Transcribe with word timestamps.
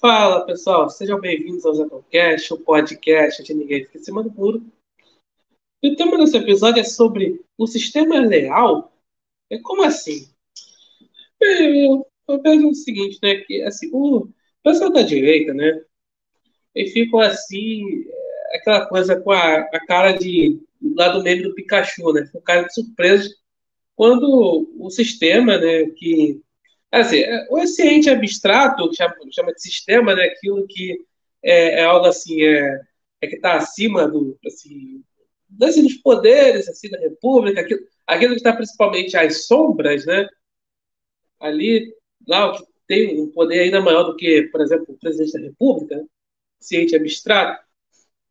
Fala 0.00 0.46
pessoal, 0.46 0.88
sejam 0.88 1.20
bem-vindos 1.20 1.66
ao 1.66 1.74
Zetocast, 1.74 2.54
o 2.54 2.58
podcast 2.58 3.42
de 3.42 3.52
Ninguém 3.52 3.84
Fica 3.84 3.98
Cima 3.98 4.22
do 4.22 4.30
Muro. 4.30 4.64
O 5.82 5.96
tema 5.96 6.16
desse 6.16 6.36
episódio 6.36 6.80
é 6.80 6.84
sobre 6.84 7.44
o 7.58 7.66
sistema 7.66 8.20
leal. 8.20 8.92
É 9.50 9.58
como 9.58 9.82
assim? 9.82 10.28
Eu, 11.40 12.06
vejo 12.44 12.68
o 12.68 12.74
seguinte, 12.76 13.18
né? 13.20 13.38
Que 13.38 13.60
assim, 13.62 13.90
o 13.92 14.28
pessoal 14.62 14.92
da 14.92 15.02
direita, 15.02 15.52
né? 15.52 15.82
Eles 16.76 16.92
ficam 16.92 17.18
assim, 17.18 18.04
é, 18.08 18.56
aquela 18.56 18.86
coisa 18.86 19.20
com 19.20 19.32
a, 19.32 19.62
a 19.62 19.84
cara 19.84 20.12
de 20.12 20.60
lá 20.94 21.08
do 21.08 21.24
meme 21.24 21.42
do 21.42 21.54
Pikachu, 21.56 22.12
né? 22.12 22.28
Com 22.32 22.40
cara 22.40 22.62
de 22.62 22.72
surpreso 22.72 23.34
quando 23.96 24.70
o 24.78 24.90
sistema, 24.90 25.58
né? 25.58 25.86
Que 25.90 26.40
Assim, 26.90 27.18
é, 27.18 27.46
o 27.50 27.66
ciente 27.66 28.08
abstrato, 28.08 28.88
que 28.88 28.96
chama, 28.96 29.14
chama, 29.30 29.52
de 29.52 29.62
sistema, 29.62 30.14
né, 30.14 30.24
aquilo 30.24 30.66
que 30.66 30.98
é, 31.42 31.80
é 31.80 31.84
algo 31.84 32.06
assim, 32.06 32.42
é, 32.42 32.80
é 33.20 33.26
que 33.26 33.36
está 33.36 33.56
acima 33.56 34.08
do, 34.08 34.38
assim, 34.46 35.04
assim, 35.62 35.82
dos 35.82 35.94
poderes 35.94 36.68
assim, 36.68 36.88
da 36.90 36.98
República, 36.98 37.60
aquilo, 37.60 37.80
aquilo 38.06 38.30
que 38.32 38.38
está 38.38 38.54
principalmente 38.54 39.16
às 39.16 39.46
sombras, 39.46 40.06
né, 40.06 40.28
ali, 41.40 41.94
lá, 42.26 42.52
o 42.52 42.56
que 42.56 42.64
tem 42.86 43.20
um 43.20 43.30
poder 43.30 43.60
ainda 43.60 43.80
maior 43.80 44.04
do 44.04 44.16
que, 44.16 44.42
por 44.50 44.60
exemplo, 44.62 44.86
o 44.94 44.98
presidente 44.98 45.32
da 45.32 45.40
República, 45.40 45.96
né, 45.96 46.04
ciente 46.60 46.96
abstrato, 46.96 47.62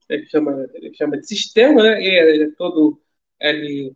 ele 0.10 0.26
chama, 0.28 0.68
ele 0.74 0.94
chama 0.96 1.18
de 1.20 1.28
sistema, 1.28 1.84
né, 1.84 2.02
e 2.02 2.08
ele 2.08 2.44
é 2.46 2.52
todo, 2.58 3.00
ele, 3.40 3.94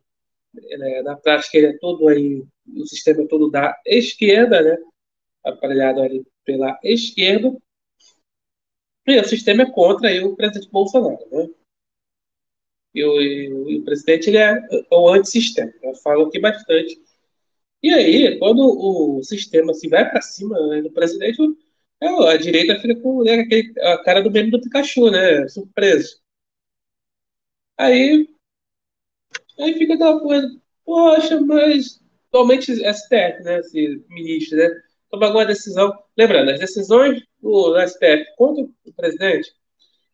ele, 0.55 1.01
na 1.03 1.15
prática, 1.15 1.57
ele 1.57 1.67
é 1.67 1.77
todo 1.77 2.07
aí 2.07 2.43
o 2.75 2.85
sistema 2.85 3.27
todo 3.27 3.49
da 3.49 3.79
esquerda, 3.85 4.61
né? 4.61 4.77
aparelhado 5.43 6.01
ali 6.01 6.25
pela 6.45 6.79
esquerda, 6.83 7.55
e 9.07 9.19
o 9.19 9.27
sistema 9.27 9.63
é 9.63 9.71
contra 9.71 10.09
aí, 10.09 10.23
o 10.23 10.35
presidente 10.35 10.69
Bolsonaro. 10.69 11.25
Né? 11.31 11.49
E 12.93 13.03
o, 13.03 13.21
e 13.69 13.77
o 13.79 13.83
presidente 13.83 14.29
ele 14.29 14.37
é 14.37 14.59
o 14.91 15.09
antissistema, 15.09 15.73
eu 15.81 15.95
falo 15.95 16.25
aqui 16.25 16.39
bastante. 16.39 17.01
E 17.83 17.91
aí, 17.91 18.37
quando 18.37 18.61
o 18.61 19.23
sistema 19.23 19.73
se 19.73 19.89
vai 19.89 20.07
para 20.09 20.21
cima 20.21 20.59
né, 20.67 20.81
do 20.83 20.91
presidente, 20.91 21.41
é, 21.99 22.07
a 22.07 22.37
direita 22.37 22.79
fica 22.79 22.95
com 23.01 23.23
né, 23.23 23.39
aquele, 23.41 23.73
a 23.79 23.97
cara 24.03 24.21
do 24.21 24.29
meme 24.31 24.51
do 24.51 24.61
Pikachu, 24.61 25.09
né? 25.09 25.47
Surpreso. 25.47 26.21
Aí, 27.77 28.27
aí 29.63 29.73
fica 29.73 29.93
aquela 29.93 30.19
coisa, 30.19 30.47
poxa, 30.85 31.39
mas 31.41 32.01
atualmente 32.27 32.71
STF, 32.71 33.43
né, 33.43 33.59
esse 33.59 34.03
ministro, 34.09 34.57
né, 34.57 34.69
toma 35.09 35.27
alguma 35.27 35.45
decisão. 35.45 35.93
Lembrando, 36.17 36.51
as 36.51 36.59
decisões 36.59 37.21
do 37.41 37.75
STF 37.87 38.25
contra 38.37 38.63
o 38.63 38.93
presidente 38.95 39.53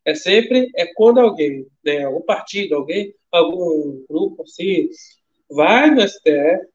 é 0.04 0.14
sempre 0.14 0.70
é 0.74 0.86
quando 0.94 1.20
alguém, 1.20 1.66
né, 1.84 2.04
algum 2.04 2.22
partido, 2.22 2.74
alguém, 2.74 3.14
algum 3.30 4.04
grupo 4.08 4.42
assim, 4.42 4.88
vai 5.50 5.90
no 5.90 6.00
STF, 6.00 6.66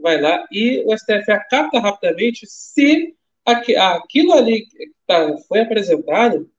vai 0.00 0.20
lá 0.20 0.46
e 0.50 0.82
o 0.86 0.96
STF 0.96 1.30
acata 1.30 1.78
rapidamente 1.78 2.46
se 2.46 3.14
aquilo 3.44 4.32
ali 4.32 4.66
que 4.66 4.90
tá, 5.06 5.36
foi 5.48 5.60
apresentado 5.60 6.50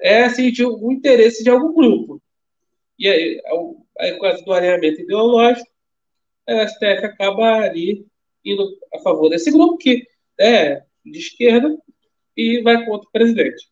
é 0.00 0.24
assim, 0.24 0.50
de 0.50 0.66
um 0.66 0.92
interesse 0.92 1.42
de 1.42 1.48
algum 1.48 1.72
grupo. 1.72 2.20
E 2.98 3.08
aí, 3.08 3.42
aí, 3.98 4.12
por 4.14 4.22
causa 4.22 4.44
do 4.44 4.52
alinhamento 4.52 5.00
ideológico, 5.00 5.68
a 6.48 6.68
STF 6.68 7.06
acaba 7.06 7.62
ali 7.62 8.06
indo 8.44 8.78
a 8.92 8.98
favor 9.00 9.28
desse 9.30 9.50
grupo 9.50 9.78
que 9.78 10.06
é 10.38 10.84
de 11.04 11.18
esquerda 11.18 11.76
e 12.36 12.60
vai 12.62 12.84
contra 12.84 13.08
o 13.08 13.12
presidente. 13.12 13.68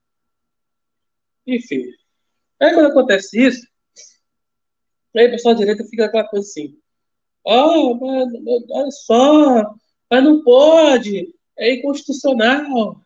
Enfim. 1.46 1.84
Aí 2.60 2.72
quando 2.72 2.86
acontece 2.86 3.40
isso, 3.40 3.66
aí 5.16 5.27
o 5.27 5.30
pessoal 5.30 5.55
da 5.55 5.61
direita 5.61 5.84
fica 5.84 6.06
aquela 6.06 6.28
coisa 6.28 6.46
assim. 6.46 6.78
Oh, 7.44 7.94
mas, 7.94 8.28
olha 8.70 8.90
só, 8.90 9.74
mas 10.11 10.24
não 10.24 10.42
pode, 10.44 11.34
é 11.58 11.74
inconstitucional. 11.74 13.00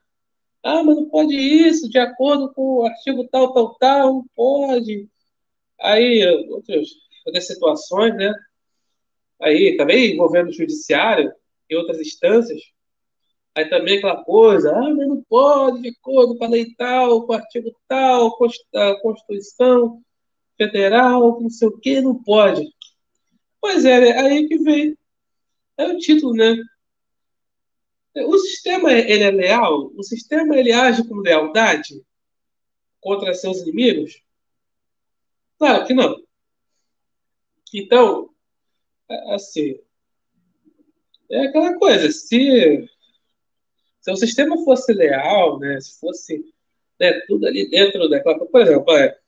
Ah, 0.62 0.82
mas 0.82 0.96
não 0.96 1.08
pode 1.08 1.34
isso, 1.34 1.88
de 1.88 1.98
acordo 1.98 2.52
com 2.52 2.80
o 2.80 2.86
artigo 2.86 3.26
tal, 3.28 3.52
tal, 3.54 3.74
tal, 3.76 4.14
não 4.14 4.26
pode. 4.34 5.08
Aí, 5.80 6.24
outras, 6.50 6.88
situações, 7.46 8.14
né? 8.14 8.32
aí 9.40 9.76
também 9.76 10.14
envolvendo 10.14 10.48
o 10.48 10.52
judiciário 10.52 11.32
e 11.68 11.76
outras 11.76 12.00
instâncias, 12.00 12.60
aí 13.54 13.68
também 13.68 13.98
aquela 13.98 14.22
coisa, 14.24 14.70
ah, 14.70 14.94
mas 14.94 15.08
não 15.08 15.22
pode, 15.28 15.82
de 15.82 15.88
acordo 15.90 16.36
com 16.36 16.44
a 16.44 16.48
lei 16.48 16.74
tal, 16.76 17.26
com 17.26 17.32
o 17.32 17.36
artigo 17.36 17.74
tal, 17.88 18.28
a 18.74 19.00
Constituição 19.00 20.02
Federal, 20.56 21.40
não 21.40 21.50
sei 21.50 21.68
o 21.68 21.78
que, 21.78 22.00
não 22.00 22.22
pode. 22.22 22.66
Pois 23.60 23.84
é, 23.84 24.00
né? 24.00 24.18
aí 24.20 24.48
que 24.48 24.58
vem, 24.58 24.96
é 25.76 25.86
o 25.86 25.98
título, 25.98 26.34
né? 26.34 26.56
O 28.14 28.38
sistema, 28.38 28.92
ele 28.92 29.24
é 29.24 29.30
leal? 29.30 29.92
O 29.94 30.02
sistema, 30.02 30.56
ele 30.56 30.72
age 30.72 31.06
com 31.06 31.16
lealdade 31.16 32.02
contra 32.98 33.34
seus 33.34 33.60
inimigos? 33.60 34.22
Claro 35.58 35.86
que 35.86 35.94
não. 35.94 36.16
Então, 37.74 38.30
assim, 39.30 39.78
é 41.30 41.46
aquela 41.46 41.78
coisa, 41.78 42.10
se, 42.10 42.88
se 44.00 44.10
o 44.10 44.16
sistema 44.16 44.56
fosse 44.64 44.92
leal, 44.92 45.58
né, 45.58 45.80
se 45.80 45.98
fosse 45.98 46.44
né, 46.98 47.20
tudo 47.26 47.46
ali 47.46 47.68
dentro 47.68 48.08
daquela 48.08 48.38
por 48.38 48.60
exemplo, 48.60 48.94
é, 48.96 49.18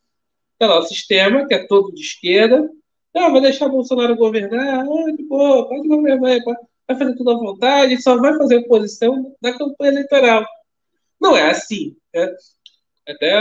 tá 0.59 0.67
lá, 0.67 0.79
o 0.79 0.83
sistema, 0.83 1.47
que 1.47 1.55
é 1.55 1.67
todo 1.67 1.93
de 1.93 2.01
esquerda, 2.01 2.71
ah, 3.15 3.31
vai 3.31 3.41
deixar 3.41 3.69
Bolsonaro 3.69 4.17
governar, 4.17 4.87
ah, 4.87 5.13
de 5.17 5.25
boa, 5.25 5.69
pode 5.69 5.89
governar, 5.89 6.39
vai 6.87 6.99
fazer 6.99 7.17
tudo 7.17 7.31
à 7.31 7.35
vontade, 7.35 8.01
só 8.03 8.17
vai 8.17 8.37
fazer 8.39 8.59
oposição 8.59 9.37
na 9.43 9.57
campanha 9.57 9.93
eleitoral. 9.93 10.47
Não 11.21 11.37
é 11.37 11.51
assim. 11.51 11.97
Né? 12.15 12.35
Até, 13.09 13.33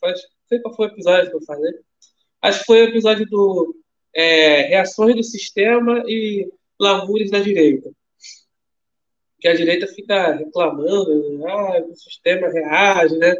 faz, 0.00 0.20
sei 0.46 0.60
qual 0.60 0.74
foi 0.74 0.86
o 0.86 0.90
episódio 0.90 1.30
que 1.30 1.36
eu 1.36 1.42
falei, 1.42 1.72
acho 2.42 2.60
que 2.60 2.66
foi 2.66 2.82
o 2.82 2.88
episódio 2.88 3.26
do 3.26 3.74
é, 4.14 4.62
reações 4.62 5.14
do 5.16 5.22
sistema 5.22 6.02
e 6.06 6.50
lamúrias 6.78 7.30
da 7.30 7.40
direita. 7.40 7.90
Que 9.40 9.48
a 9.48 9.54
direita 9.54 9.86
fica 9.86 10.32
reclamando, 10.32 11.38
né? 11.38 11.50
ah, 11.50 11.84
o 11.88 11.94
sistema 11.94 12.48
reage, 12.48 13.16
né? 13.16 13.34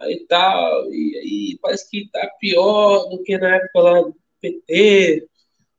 Aí 0.00 0.24
tal, 0.26 0.92
e, 0.92 1.52
e 1.52 1.58
parece 1.58 1.88
que 1.90 2.04
está 2.04 2.26
pior 2.40 3.08
do 3.10 3.22
que 3.22 3.36
na 3.38 3.56
época 3.56 3.80
lá 3.80 4.00
do 4.00 4.16
PT, 4.40 5.28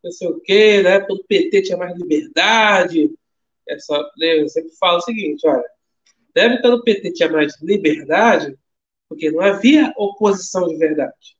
não 0.03 0.12
sei 0.12 0.28
o 0.28 0.39
quê, 0.39 0.81
na 0.81 0.91
época 0.91 1.16
do 1.16 1.23
PT 1.25 1.63
tinha 1.63 1.78
mais 1.78 1.97
liberdade. 2.00 3.12
É 3.68 3.79
só, 3.79 4.01
né, 4.18 4.41
eu 4.41 4.47
sempre 4.50 4.72
falo 4.79 4.97
o 4.97 5.01
seguinte, 5.01 5.45
olha, 5.47 5.66
na 6.35 6.44
época 6.44 6.69
do 6.72 6.83
PT 6.83 7.13
tinha 7.13 7.29
mais 7.29 7.59
liberdade, 7.62 8.57
porque 9.09 9.31
não 9.31 9.41
havia 9.41 9.94
oposição 9.97 10.68
de 10.68 10.78
verdade. 10.78 11.35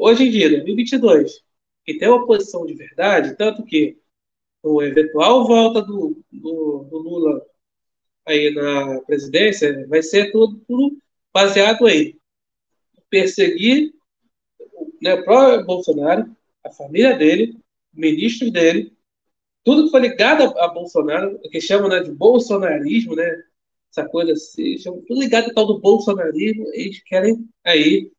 Hoje 0.00 0.28
em 0.28 0.30
dia, 0.30 0.48
2022, 0.48 1.42
que 1.84 1.98
tem 1.98 2.06
uma 2.06 2.22
oposição 2.22 2.64
de 2.64 2.72
verdade, 2.72 3.36
tanto 3.36 3.64
que 3.64 3.98
o 4.62 4.80
eventual 4.80 5.44
volta 5.44 5.82
do, 5.82 6.22
do, 6.30 6.86
do 6.88 6.98
Lula 6.98 7.44
aí 8.24 8.54
na 8.54 9.00
presidência 9.00 9.84
vai 9.88 10.00
ser 10.00 10.30
tudo, 10.30 10.62
tudo 10.68 10.96
baseado 11.34 11.84
aí 11.84 12.16
perseguir 13.10 13.92
né, 15.02 15.14
o 15.14 15.24
próprio 15.24 15.66
Bolsonaro, 15.66 16.30
a 16.62 16.70
família 16.70 17.16
dele, 17.16 17.58
ministros 17.92 18.52
dele, 18.52 18.96
tudo 19.64 19.86
que 19.86 19.90
foi 19.90 20.02
ligado 20.02 20.44
a, 20.44 20.66
a 20.66 20.68
Bolsonaro, 20.68 21.40
que 21.50 21.60
chamam 21.60 21.88
né, 21.88 22.00
de 22.00 22.12
bolsonarismo, 22.12 23.16
né? 23.16 23.42
Essa 23.90 24.08
coisa 24.08 24.32
assim, 24.32 24.76
tudo 25.08 25.20
ligado 25.20 25.46
ao 25.46 25.54
tal 25.54 25.66
do 25.66 25.80
bolsonarismo, 25.80 26.68
eles 26.72 27.02
querem 27.02 27.48
aí 27.64 28.12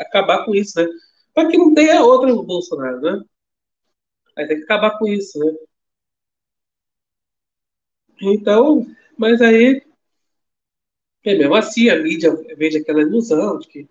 acabar 0.00 0.44
com 0.44 0.54
isso, 0.54 0.80
né? 0.80 0.88
Para 1.34 1.48
que 1.48 1.56
não 1.58 1.74
tenha 1.74 2.02
outro 2.02 2.42
Bolsonaro, 2.42 3.00
né? 3.00 3.22
Aí 4.36 4.46
tem 4.46 4.58
que 4.58 4.64
acabar 4.64 4.98
com 4.98 5.06
isso, 5.06 5.38
né? 5.38 5.52
Então, 8.20 8.86
mas 9.18 9.40
aí, 9.42 9.82
é 11.24 11.34
mesmo 11.34 11.54
assim, 11.54 11.88
a 11.88 11.96
mídia 11.96 12.34
vende 12.56 12.78
aquela 12.78 13.02
ilusão 13.02 13.58
de 13.58 13.68
que 13.68 13.88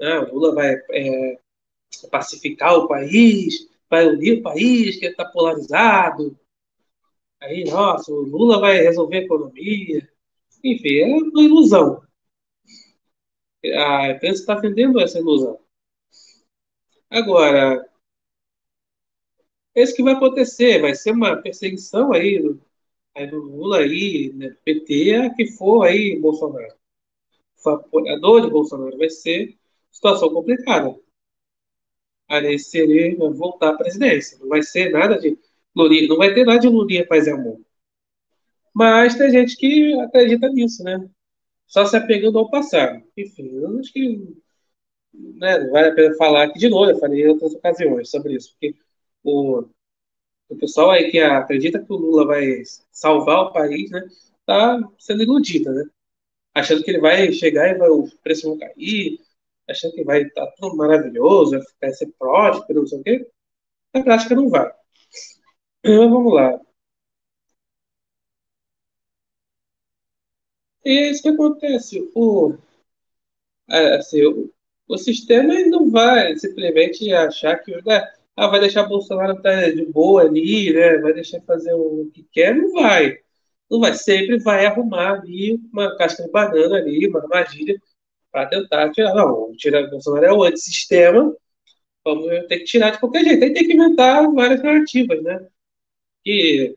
né, 0.00 0.18
o 0.20 0.34
Lula 0.34 0.54
vai 0.54 0.74
é, 0.92 1.38
pacificar 2.10 2.74
o 2.74 2.88
país, 2.88 3.68
vai 3.88 4.06
unir 4.06 4.40
o 4.40 4.42
país, 4.42 4.98
que 4.98 5.06
está 5.06 5.24
polarizado. 5.24 6.38
Aí, 7.40 7.64
nossa, 7.64 8.12
o 8.12 8.22
Lula 8.22 8.60
vai 8.60 8.78
resolver 8.78 9.18
a 9.18 9.22
economia. 9.22 10.08
Enfim, 10.64 10.98
é 10.98 11.06
uma 11.06 11.42
ilusão. 11.42 12.05
A 13.74 14.10
imprensa 14.10 14.40
está 14.40 14.54
vendendo 14.54 15.00
essa 15.00 15.18
ilusão. 15.18 15.58
Agora, 17.10 17.88
é 19.74 19.82
isso 19.82 19.94
que 19.94 20.02
vai 20.02 20.14
acontecer, 20.14 20.80
vai 20.80 20.94
ser 20.94 21.12
uma 21.12 21.36
perseguição 21.36 22.12
aí 22.12 22.38
Aí 23.16 23.26
do 23.28 23.38
Lula 23.40 23.78
aí, 23.78 24.30
né, 24.34 24.54
PT, 24.62 25.10
é 25.10 25.30
que 25.30 25.46
for 25.52 25.84
aí 25.86 26.20
Bolsonaro. 26.20 26.74
For 27.56 27.74
apoiador 27.74 28.42
de 28.42 28.50
Bolsonaro, 28.50 28.98
vai 28.98 29.08
ser 29.08 29.56
situação 29.90 30.28
complicada. 30.30 30.94
Aí 32.28 32.58
seria 32.58 33.16
voltar 33.30 33.70
à 33.70 33.76
presidência. 33.76 34.38
Não 34.38 34.48
vai 34.48 34.62
ser 34.62 34.90
nada 34.90 35.18
de 35.18 35.38
Lulinha, 35.74 36.08
não 36.08 36.18
vai 36.18 36.34
ter 36.34 36.44
nada 36.44 36.58
de 36.60 36.68
Lulinha 36.68 37.06
paz 37.06 37.26
e 37.26 37.30
amor. 37.30 37.58
Mas 38.74 39.16
tem 39.16 39.30
gente 39.30 39.56
que 39.56 39.98
acredita 40.00 40.50
nisso, 40.50 40.84
né? 40.84 41.08
Só 41.66 41.84
se 41.86 41.96
apegando 41.96 42.38
ao 42.38 42.50
passado. 42.50 43.02
Enfim, 43.16 43.48
eu 43.54 43.78
acho 43.78 43.92
que 43.92 44.36
né, 45.12 45.58
não 45.58 45.70
vale 45.72 45.88
a 45.88 45.94
pena 45.94 46.14
falar 46.16 46.44
aqui 46.44 46.58
de 46.58 46.68
novo, 46.68 46.90
eu 46.90 46.98
falei 46.98 47.22
em 47.22 47.28
outras 47.28 47.54
ocasiões 47.54 48.10
sobre 48.10 48.34
isso, 48.34 48.52
porque 48.52 48.76
o, 49.24 49.64
o 50.48 50.56
pessoal 50.56 50.90
aí 50.90 51.10
que 51.10 51.18
acredita 51.20 51.82
que 51.82 51.92
o 51.92 51.96
Lula 51.96 52.26
vai 52.26 52.62
salvar 52.92 53.40
o 53.44 53.52
país, 53.52 53.90
né, 53.90 54.06
tá 54.46 54.80
sendo 54.98 55.22
iludida, 55.22 55.72
né? 55.72 55.84
Achando 56.54 56.82
que 56.82 56.90
ele 56.90 57.00
vai 57.00 57.32
chegar 57.32 57.68
e 57.68 57.78
vai, 57.78 57.88
o 57.90 58.08
preço 58.22 58.56
vai 58.56 58.70
cair, 58.70 59.20
achando 59.68 59.94
que 59.94 60.04
vai 60.04 60.22
estar 60.22 60.46
tá 60.46 60.52
tudo 60.58 60.76
maravilhoso, 60.76 61.60
vai 61.80 61.92
ser 61.92 62.12
próspero, 62.18 62.80
não 62.80 62.86
sei 62.86 63.00
o 63.00 63.02
quê. 63.04 63.30
Na 63.94 64.02
prática 64.04 64.34
não 64.34 64.48
vai. 64.50 64.72
Então 65.84 66.10
vamos 66.10 66.34
lá. 66.34 66.60
E 70.86 70.98
é 70.98 71.10
isso 71.10 71.22
que 71.22 71.30
acontece. 71.30 72.10
O, 72.14 72.54
é, 73.68 73.96
assim, 73.96 74.24
o, 74.24 74.52
o 74.88 74.96
sistema 74.96 75.52
não 75.66 75.90
vai 75.90 76.36
simplesmente 76.36 77.12
achar 77.12 77.56
que 77.58 77.72
né, 77.84 78.08
ah, 78.36 78.46
vai 78.46 78.60
deixar 78.60 78.84
Bolsonaro 78.84 79.42
tá 79.42 79.68
de 79.68 79.84
boa 79.86 80.22
ali, 80.22 80.72
né, 80.72 80.98
vai 80.98 81.12
deixar 81.12 81.40
fazer 81.42 81.74
o 81.74 82.08
que 82.14 82.22
quer. 82.32 82.54
Não 82.54 82.72
vai. 82.72 83.18
Não 83.68 83.80
vai. 83.80 83.94
Sempre 83.94 84.38
vai 84.38 84.64
arrumar 84.66 85.14
ali 85.20 85.60
uma 85.72 85.96
casca 85.96 86.22
de 86.22 86.30
banana 86.30 86.76
ali, 86.76 87.08
uma 87.08 87.20
armadilha 87.20 87.80
para 88.30 88.46
tentar 88.48 88.92
tirar. 88.92 89.14
Não, 89.14 89.52
tirar 89.56 89.90
Bolsonaro 89.90 90.26
é 90.26 90.32
o 90.32 90.44
antissistema, 90.44 91.36
vamos 92.04 92.28
ter 92.48 92.58
que 92.60 92.64
tirar 92.64 92.90
de 92.90 93.00
qualquer 93.00 93.24
jeito. 93.24 93.44
Aí 93.44 93.52
tem 93.54 93.66
que 93.66 93.74
inventar 93.74 94.30
várias 94.32 94.62
narrativas, 94.62 95.22
né? 95.22 95.48
Que, 96.24 96.76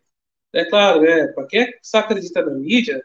é 0.53 0.65
claro, 0.65 1.01
né, 1.01 1.27
para 1.29 1.47
quem 1.47 1.73
só 1.83 1.99
acredita 1.99 2.43
na 2.43 2.51
mídia, 2.55 3.03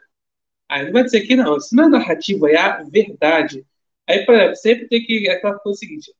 Aí 0.69 0.85
não 0.85 0.93
vai 0.93 1.03
dizer 1.03 1.21
que 1.21 1.35
não, 1.35 1.57
isso 1.57 1.75
não 1.75 1.85
é 1.85 1.89
narrativa, 1.89 2.49
é 2.49 2.57
a 2.57 2.83
verdade. 2.83 3.65
Aí, 4.07 4.25
por 4.25 4.35
exemplo, 4.35 4.55
sempre 4.55 4.87
tem 4.87 5.05
que. 5.05 5.29
Aquela 5.29 5.59
coisa 5.59 5.79
seguinte: 5.79 6.13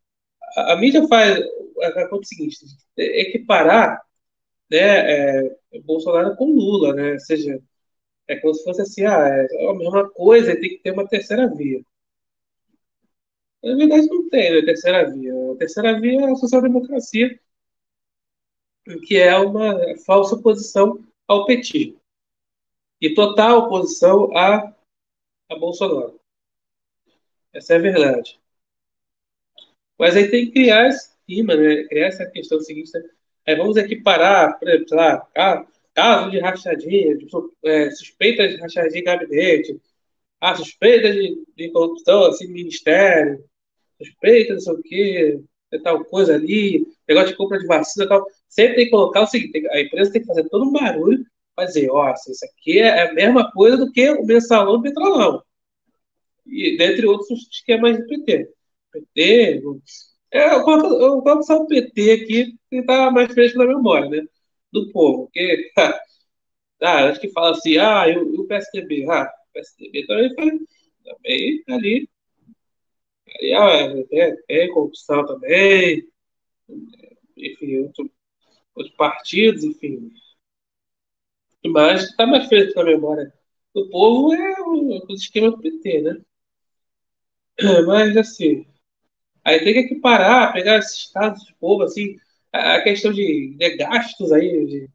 a, 0.57 0.74
a 0.74 0.77
mídia 0.77 1.07
faz 1.07 1.39
aquela 1.83 2.09
coisa 2.09 2.25
seguinte, 2.25 2.57
equiparar 2.97 4.01
né, 4.71 5.39
é, 5.39 5.57
Bolsonaro 5.86 6.36
com 6.36 6.45
Lula, 6.45 6.94
né? 6.94 7.13
Ou 7.13 7.19
seja, 7.19 7.62
é 8.27 8.36
como 8.38 8.53
se 8.56 8.63
fosse 8.63 8.81
assim, 8.81 9.06
ah, 9.06 9.27
é 9.27 9.69
a 9.69 9.74
mesma 9.74 10.09
coisa, 10.12 10.59
tem 10.59 10.69
que 10.71 10.80
ter 10.80 10.91
uma 10.91 11.07
terceira 11.07 11.48
via. 11.53 11.81
Na 13.63 13.75
verdade, 13.75 14.07
não 14.07 14.30
tem 14.30 14.51
né, 14.53 14.62
terceira 14.62 15.09
via. 15.12 15.33
A 15.53 15.56
terceira 15.57 16.00
via 16.00 16.21
é 16.21 16.31
a 16.31 16.36
social-democracia, 16.36 17.39
que 19.07 19.18
é 19.18 19.36
uma 19.38 19.75
falsa 20.06 20.36
oposição 20.36 21.03
ao 21.27 21.45
petismo 21.45 22.00
e 23.01 23.13
total 23.13 23.59
oposição 23.59 24.36
a, 24.36 24.74
a 25.50 25.56
Bolsonaro. 25.56 26.19
Essa 27.53 27.74
é 27.74 27.75
a 27.77 27.81
verdade. 27.81 28.39
Mas 29.97 30.15
aí 30.15 30.30
tem 30.30 30.47
que 30.47 30.51
criar 30.51 30.88
esse 30.88 31.15
clima, 31.25 31.56
né? 31.56 31.83
criar 31.86 32.07
essa 32.07 32.25
questão 32.25 32.59
seguinte. 32.59 32.92
Né? 32.94 33.03
Aí 33.47 33.56
vamos 33.56 33.77
equiparar, 33.77 34.59
por 34.59 34.68
exemplo, 34.68 34.95
lá, 34.95 35.27
caso 35.94 36.31
de 36.31 36.39
rachadinha, 36.39 37.18
de, 37.18 37.27
é, 37.63 37.89
suspeita 37.92 38.47
de 38.47 38.57
rachadinha 38.57 39.00
em 39.00 39.03
gabinete, 39.03 39.81
a 40.41 40.51
ah, 40.51 40.56
suspeita 40.56 41.12
de, 41.12 41.44
de 41.56 41.71
corrupção, 41.71 42.25
assim, 42.25 42.48
ministério, 42.48 43.44
suspeita, 43.98 44.53
não 44.53 44.59
sei 44.59 44.74
o 44.74 44.83
quê, 44.83 45.44
tal 45.83 46.03
coisa 46.06 46.36
ali, 46.36 46.86
negócio 47.07 47.30
de 47.30 47.38
compra 47.38 47.57
de 47.59 47.65
vacina 47.65 48.07
tal. 48.07 48.25
Sempre 48.48 48.75
tem 48.75 48.86
que 48.86 48.91
colocar 48.91 49.24
o 49.24 49.27
seguinte: 49.27 49.68
a 49.69 49.81
empresa 49.81 50.12
tem 50.12 50.21
que 50.21 50.27
fazer 50.27 50.48
todo 50.50 50.65
um 50.65 50.71
barulho 50.71 51.25
fazer, 51.56 51.90
ó, 51.90 52.12
isso 52.13 52.46
aqui 52.46 52.80
é 52.80 53.10
a 53.10 53.13
mesma 53.13 53.52
coisa 53.52 53.78
do 53.78 53.92
que 53.92 54.10
o 54.12 54.25
mensalão 54.25 54.78
do 54.78 54.84
petrolão. 54.84 55.44
E, 56.46 56.78
dentre 56.78 57.07
outros 57.07 57.48
esquemas 57.52 57.98
do 57.98 58.07
PT. 58.07 58.54
PT, 58.92 59.63
é, 60.31 60.54
eu 60.54 60.63
coloco 60.63 61.44
só 61.44 61.57
o 61.57 61.68
PT 61.68 62.12
aqui, 62.12 62.60
que 62.69 62.78
está 62.78 63.12
mais 63.12 63.34
fresco 63.34 63.57
na 63.57 63.66
memória, 63.68 64.10
né? 64.10 64.24
Do 64.72 64.92
povo. 64.92 65.25
Porque, 65.25 65.72
ah, 66.81 67.06
acho 67.10 67.22
que 67.22 67.31
fala 67.31 67.52
assim, 67.52 67.78
ah, 67.78 68.08
e 68.10 68.18
o, 68.18 68.42
o 68.42 68.48
PSDB? 68.48 69.06
Ah, 69.10 69.31
o 69.50 69.54
PSDB 69.54 70.06
também 70.08 70.36
faz, 70.36 70.51
também 71.04 71.63
ali. 71.69 72.10
Aí, 73.42 73.54
ah, 73.54 74.06
é, 74.12 74.36
é 74.50 74.68
corrupção 74.69 75.25
também, 75.25 76.08
enfim, 77.38 77.80
outro, 77.80 78.10
outros 78.75 78.96
partidos, 78.96 79.63
enfim 79.63 80.12
mas 81.69 82.03
está 82.03 82.25
mais 82.25 82.47
fresco 82.47 82.79
na 82.79 82.85
memória 82.85 83.33
do 83.75 83.89
povo 83.89 84.33
é 84.33 84.62
o, 84.62 85.13
esquema 85.13 85.51
do 85.51 85.59
PT, 85.59 86.01
né? 86.01 86.21
Mas, 87.85 88.15
assim, 88.15 88.65
aí 89.44 89.59
tem 89.59 89.73
que 89.73 89.79
equiparar, 89.79 90.53
pegar 90.53 90.77
esses 90.77 91.12
casos 91.12 91.45
de 91.45 91.53
povo, 91.56 91.83
assim, 91.83 92.17
a 92.53 92.81
questão 92.81 93.12
de, 93.12 93.53
de 93.57 93.77
gastos 93.77 94.31
aí, 94.31 94.65
de, 94.65 94.89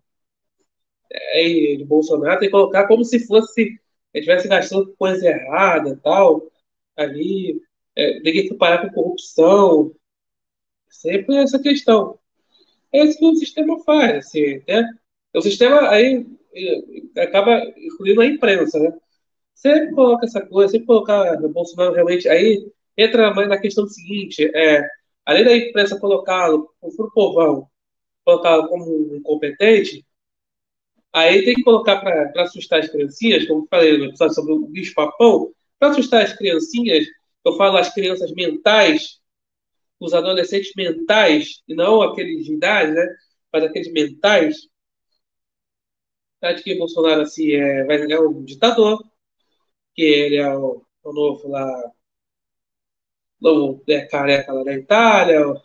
aí, 1.35 1.77
de 1.77 1.85
Bolsonaro, 1.85 2.41
tem 2.41 2.49
que 2.49 2.53
colocar 2.53 2.87
como 2.89 3.05
se 3.05 3.27
fosse, 3.27 3.79
estivesse 4.15 4.49
gastando 4.49 4.95
coisa 4.97 5.29
errada 5.29 6.01
tal, 6.03 6.51
ali, 6.97 7.63
é, 7.95 8.21
tem 8.21 8.33
que 8.33 8.39
equiparar 8.41 8.83
com 8.83 8.95
corrupção, 8.95 9.95
sempre 10.89 11.37
essa 11.37 11.59
questão. 11.59 12.19
É 12.93 13.05
isso 13.05 13.19
que 13.19 13.27
o 13.27 13.37
sistema 13.37 13.79
faz, 13.85 14.27
assim, 14.27 14.63
né? 14.67 14.89
O 15.35 15.41
sistema 15.43 15.91
aí 15.91 16.27
acaba 17.17 17.63
incluindo 17.77 18.21
a 18.21 18.27
imprensa, 18.27 18.79
né? 18.79 18.93
Sempre 19.55 19.93
coloca 19.93 20.27
essa 20.27 20.41
coisa, 20.41 20.73
sempre 20.73 20.87
colocar 20.87 21.37
Bolsonaro 21.49 21.93
realmente. 21.93 22.29
Aí 22.29 22.67
entra 22.97 23.35
mais 23.35 23.49
na 23.49 23.59
questão 23.59 23.87
seguinte: 23.87 24.51
é, 24.55 24.87
além 25.25 25.45
da 25.45 25.57
imprensa 25.57 25.99
colocá-lo, 25.99 26.71
o 26.81 27.11
povão, 27.11 27.69
colocá-lo 28.25 28.69
como 28.69 29.17
incompetente, 29.17 30.05
aí 31.13 31.45
tem 31.45 31.55
que 31.55 31.63
colocar 31.63 32.01
para 32.01 32.43
assustar 32.43 32.81
as 32.81 32.89
criancinhas, 32.89 33.47
como 33.47 33.67
falei 33.69 33.99
no 33.99 34.07
episódio 34.07 34.35
sobre 34.35 34.53
o 34.53 34.67
bicho-papão, 34.67 35.53
para 35.79 35.91
assustar 35.91 36.23
as 36.23 36.33
criancinhas, 36.33 37.07
eu 37.45 37.57
falo 37.57 37.77
as 37.77 37.93
crianças 37.93 38.33
mentais, 38.33 39.19
os 39.99 40.15
adolescentes 40.15 40.73
mentais, 40.77 41.63
e 41.69 41.75
não 41.75 42.03
aqueles 42.03 42.45
de 42.45 42.55
idade, 42.55 42.93
né? 42.93 43.07
Mas 43.53 43.65
aqueles 43.65 43.93
mentais, 43.93 44.57
acho 46.43 46.63
que 46.65 46.79
Bolsonaro 46.79 47.23
assim, 47.23 47.53
é, 47.53 47.87
é 48.13 48.21
um 48.21 48.45
ditador, 48.45 49.03
que 49.95 50.03
ele 50.03 50.37
é 50.37 50.55
o, 50.57 50.85
o 51.05 51.13
novo 51.13 51.49
lá, 51.49 51.93
novo 53.41 53.83
é, 53.89 54.07
careca 54.07 54.53
lá 54.53 54.65
da 54.65 54.75
Itália, 54.75 55.49
o, 55.49 55.61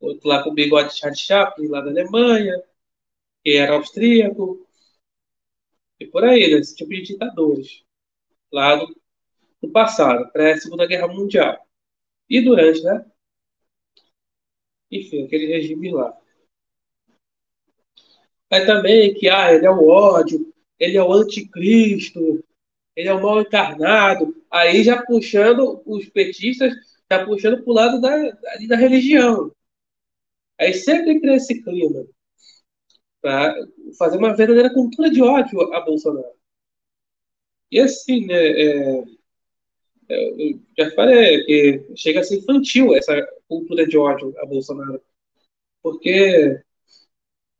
outro 0.00 0.28
lá 0.28 0.42
com 0.42 0.50
o 0.50 0.54
bigode 0.54 0.90
de 0.90 0.98
Charles 0.98 1.20
Chaplin 1.20 1.68
lá 1.68 1.80
da 1.80 1.90
Alemanha, 1.90 2.62
que 3.44 3.56
era 3.56 3.74
austríaco, 3.74 4.66
e 6.00 6.06
por 6.06 6.24
aí, 6.24 6.50
né, 6.52 6.58
esse 6.60 6.76
tipo 6.76 6.90
de 6.90 7.02
ditadores, 7.02 7.84
lá 8.52 8.76
do, 8.76 8.86
do 9.62 9.70
passado, 9.72 10.30
pré-segunda 10.32 10.86
guerra 10.86 11.08
mundial. 11.08 11.66
E 12.28 12.40
durante, 12.42 12.82
né? 12.82 13.06
Enfim, 14.90 15.24
aquele 15.26 15.46
regime 15.46 15.92
lá. 15.92 16.16
Mas 18.54 18.66
também 18.66 19.12
que 19.12 19.28
ah, 19.28 19.52
ele 19.52 19.66
é 19.66 19.70
o 19.70 19.88
ódio, 19.88 20.54
ele 20.78 20.96
é 20.96 21.02
o 21.02 21.12
anticristo, 21.12 22.44
ele 22.94 23.08
é 23.08 23.12
o 23.12 23.20
mal 23.20 23.40
encarnado. 23.40 24.32
Aí 24.48 24.84
já 24.84 25.02
puxando 25.02 25.82
os 25.84 26.08
petistas, 26.08 26.72
já 27.10 27.26
puxando 27.26 27.64
para 27.64 27.70
o 27.72 27.74
lado 27.74 28.00
da, 28.00 28.16
da 28.68 28.76
religião. 28.76 29.50
Aí 30.56 30.72
sempre 30.72 31.18
cria 31.18 31.34
esse 31.34 31.60
clima 31.64 32.06
para 33.20 33.56
fazer 33.98 34.18
uma 34.18 34.36
verdadeira 34.36 34.72
cultura 34.72 35.10
de 35.10 35.20
ódio 35.20 35.74
a 35.74 35.80
Bolsonaro. 35.80 36.36
E 37.72 37.80
assim, 37.80 38.24
né, 38.24 38.36
é, 38.36 39.04
é 40.08 40.50
eu 40.52 40.60
já 40.78 40.92
falei 40.92 41.44
que 41.44 41.96
chega 41.96 42.20
a 42.20 42.22
ser 42.22 42.36
infantil 42.36 42.94
essa 42.94 43.20
cultura 43.48 43.84
de 43.84 43.98
ódio 43.98 44.32
a 44.38 44.46
Bolsonaro. 44.46 45.02
Porque 45.82 46.62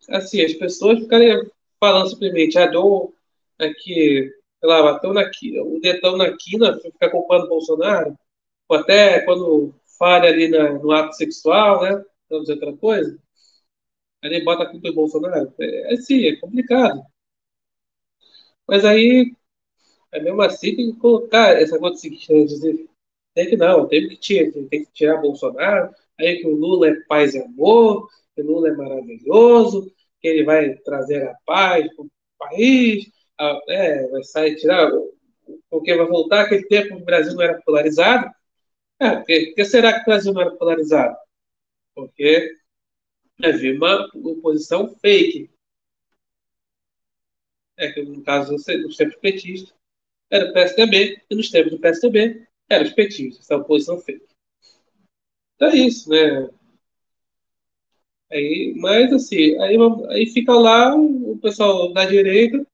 assim, 0.08 0.42
as 0.42 0.54
pessoas 0.54 1.00
ficarem 1.00 1.48
falando 1.80 2.08
simplesmente, 2.08 2.58
ah, 2.58 2.66
dou 2.66 3.14
aqui, 3.58 4.30
sei 4.60 4.68
lá, 4.68 4.82
bateu 4.82 5.12
na, 5.12 5.30
o 5.62 5.80
dedão 5.80 6.16
na 6.16 6.36
quina, 6.36 6.78
ficar 6.80 7.10
culpando 7.10 7.46
o 7.46 7.48
Bolsonaro, 7.48 8.16
ou 8.68 8.76
até 8.78 9.20
quando 9.24 9.74
falha 9.98 10.28
ali 10.28 10.48
na, 10.48 10.72
no 10.72 10.90
ato 10.92 11.14
sexual, 11.14 11.82
né? 11.82 12.04
Vamos 12.28 12.46
dizer 12.46 12.54
outra 12.54 12.76
coisa, 12.76 13.18
aí 14.22 14.42
bota 14.44 14.64
a 14.64 14.70
culpa 14.70 14.88
em 14.88 14.94
Bolsonaro. 14.94 15.52
É, 15.60 15.94
é 15.94 15.96
sim, 15.96 16.26
é 16.26 16.36
complicado. 16.36 17.02
Mas 18.66 18.84
aí, 18.84 19.34
é 20.12 20.20
mesmo 20.20 20.42
assim, 20.42 20.76
tem 20.76 20.92
que 20.92 20.98
colocar 20.98 21.60
essa 21.60 21.78
coisa 21.78 22.08
né, 22.08 22.44
dizer, 22.44 22.88
tem 23.34 23.48
que 23.48 23.56
não, 23.56 23.86
tem 23.88 24.08
que 24.08 24.16
tirar, 24.16 24.52
tem 24.52 24.84
que 24.84 24.92
tirar 24.92 25.20
Bolsonaro, 25.20 25.94
aí 26.18 26.38
que 26.40 26.46
o 26.46 26.56
Lula 26.56 26.88
é 26.88 26.94
paz 27.08 27.34
e 27.34 27.40
amor, 27.40 28.08
que 28.34 28.42
Lula 28.42 28.68
é 28.68 28.72
maravilhoso, 28.72 29.92
que 30.20 30.28
ele 30.28 30.44
vai 30.44 30.74
trazer 30.76 31.28
a 31.28 31.34
paz 31.46 31.86
para 31.94 32.04
o 32.04 32.10
país, 32.38 33.10
a, 33.38 33.60
é, 33.68 34.08
vai 34.08 34.22
sair, 34.24 34.56
tirar, 34.56 34.90
porque 35.70 35.94
vai 35.94 36.06
voltar 36.06 36.42
aquele 36.42 36.66
tempo 36.66 36.96
que 36.96 37.02
o 37.02 37.04
Brasil 37.04 37.34
não 37.34 37.42
era 37.42 37.60
polarizado. 37.62 38.30
É, 39.00 39.16
porque, 39.16 39.64
será 39.64 39.92
que 39.94 40.02
o 40.02 40.04
Brasil 40.06 40.32
não 40.32 40.42
era 40.42 40.50
polarizado? 40.52 41.16
Porque 41.94 42.56
havia 43.42 43.74
uma 43.74 44.08
oposição 44.14 44.94
fake. 44.96 45.50
É 47.76 47.90
que 47.90 48.02
no 48.02 48.22
caso 48.22 48.52
nos 48.52 48.96
tempos 48.96 49.16
petistas 49.16 49.74
era 50.30 50.50
o 50.50 50.52
PSDB, 50.52 51.22
e 51.28 51.34
nos 51.34 51.50
tempos 51.50 51.72
do 51.72 51.78
PSDB 51.78 52.46
eram 52.68 52.84
os 52.84 52.92
petistas, 52.92 53.44
essa 53.44 53.56
oposição 53.56 54.00
fake. 54.00 54.26
Então 55.56 55.68
é 55.68 55.76
isso, 55.76 56.08
né? 56.08 56.48
Aí, 58.34 58.74
mas 58.76 59.12
assim, 59.12 59.56
aí, 59.60 59.76
aí 60.10 60.26
fica 60.26 60.52
lá 60.52 60.94
o 60.96 61.38
pessoal 61.40 61.92
da 61.92 62.04
direita, 62.04 62.66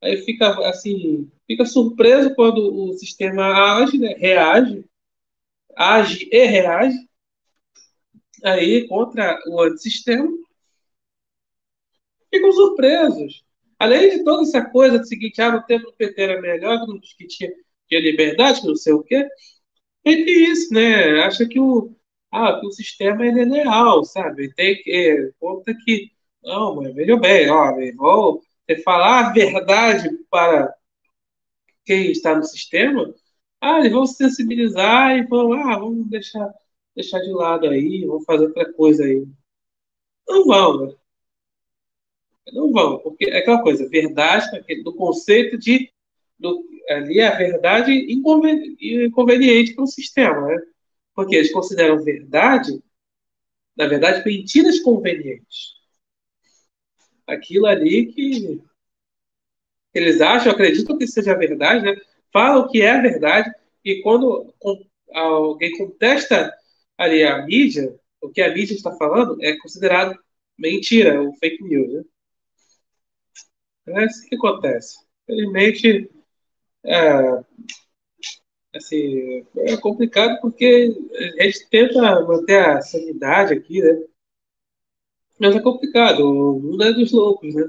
aí 0.00 0.18
fica 0.18 0.48
assim, 0.68 1.28
fica 1.46 1.64
surpreso 1.66 2.34
quando 2.36 2.58
o 2.58 2.92
sistema 2.94 3.82
age, 3.82 3.98
né? 3.98 4.14
reage, 4.16 4.84
age 5.76 6.28
e 6.30 6.46
reage, 6.46 6.96
aí 8.44 8.86
contra 8.86 9.40
o 9.48 9.60
antissistema, 9.60 10.28
ficam 12.32 12.52
surpresos. 12.52 13.44
Além 13.78 14.10
de 14.18 14.24
toda 14.24 14.42
essa 14.42 14.64
coisa 14.64 15.00
de 15.00 15.08
seguinte, 15.08 15.40
ah, 15.42 15.50
no 15.52 15.62
tempo 15.64 15.86
do 15.86 15.94
PT 15.94 16.22
era 16.22 16.40
melhor, 16.40 16.78
que 17.18 17.26
tinha, 17.26 17.52
tinha 17.88 18.00
liberdade, 18.00 18.60
que 18.60 18.68
não 18.68 18.76
sei 18.76 18.92
o 18.92 19.02
quê. 19.02 19.26
Entre 20.04 20.30
isso, 20.30 20.72
né? 20.72 21.22
Acha 21.24 21.46
que 21.46 21.58
o, 21.58 21.94
ah, 22.32 22.58
que 22.60 22.66
o 22.66 22.72
sistema 22.72 23.26
é 23.26 23.32
leal, 23.32 24.04
sabe? 24.04 24.52
Tem 24.54 24.76
que 24.82 24.90
é, 24.90 25.30
conta 25.38 25.74
que 25.84 26.10
não, 26.42 26.76
mas 26.76 26.94
veja 26.94 27.16
bem, 27.16 27.50
ó, 27.50 27.74
vou 27.96 28.42
falar 28.84 29.26
a 29.26 29.32
verdade 29.32 30.10
para 30.30 30.74
quem 31.84 32.10
está 32.10 32.36
no 32.36 32.44
sistema, 32.44 33.14
ah, 33.60 33.80
eles 33.80 33.92
vão 33.92 34.06
se 34.06 34.16
sensibilizar 34.16 35.16
e 35.16 35.26
vão, 35.26 35.52
ah, 35.54 35.78
vamos 35.78 36.08
deixar, 36.08 36.52
deixar 36.94 37.20
de 37.20 37.32
lado 37.32 37.68
aí, 37.68 38.04
vamos 38.04 38.24
fazer 38.24 38.46
outra 38.46 38.72
coisa 38.72 39.04
aí. 39.04 39.26
Não 40.28 40.44
vão, 40.44 40.86
né? 40.86 40.94
Não 42.52 42.72
vão, 42.72 42.98
porque 43.00 43.28
é 43.28 43.38
aquela 43.38 43.62
coisa, 43.62 43.88
verdade, 43.88 44.46
do 44.84 44.94
conceito 44.94 45.58
de 45.58 45.90
do, 46.38 46.64
ali 46.90 47.18
é 47.18 47.28
a 47.28 47.36
verdade 47.36 47.92
inconveniente 48.12 49.74
para 49.74 49.84
o 49.84 49.86
sistema, 49.86 50.46
né? 50.46 50.56
Porque 51.16 51.34
eles 51.34 51.52
consideram 51.52 52.04
verdade, 52.04 52.80
na 53.76 53.88
verdade, 53.88 54.24
mentiras 54.24 54.78
convenientes. 54.80 55.74
Aquilo 57.26 57.66
ali 57.66 58.06
que 58.12 58.62
eles 59.92 60.20
acham, 60.20 60.52
acreditam 60.52 60.96
que 60.96 61.06
seja 61.06 61.34
verdade, 61.34 61.84
né? 61.84 61.96
falam 62.32 62.68
que 62.68 62.82
é 62.82 63.00
verdade, 63.00 63.50
e 63.82 64.02
quando 64.02 64.54
alguém 65.14 65.76
contesta 65.78 66.52
ali 66.98 67.24
a 67.24 67.46
mídia, 67.46 67.98
o 68.20 68.28
que 68.28 68.42
a 68.42 68.52
mídia 68.52 68.74
está 68.74 68.92
falando 68.92 69.42
é 69.42 69.56
considerado 69.56 70.18
mentira, 70.58 71.22
ou 71.22 71.34
fake 71.36 71.62
news. 71.64 72.04
Né? 73.86 74.02
É 74.02 74.06
isso 74.06 74.28
que 74.28 74.36
acontece. 74.36 74.98
Infelizmente, 75.26 76.10
é, 76.84 77.44
assim, 78.76 79.46
é 79.56 79.76
complicado 79.76 80.40
porque 80.40 80.94
a 81.38 81.42
gente 81.44 81.68
tenta 81.68 82.20
manter 82.22 82.58
a 82.64 82.82
sanidade 82.82 83.54
aqui, 83.54 83.80
né? 83.80 84.04
Mas 85.38 85.54
é 85.54 85.60
complicado, 85.60 86.20
o 86.20 86.60
mundo 86.60 86.82
é 86.82 86.92
dos 86.92 87.12
loucos, 87.12 87.54
né? 87.54 87.64